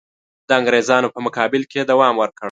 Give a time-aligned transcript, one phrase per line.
[0.47, 2.39] د انګرېزانو په مقابل کې یې دوام ورکړ.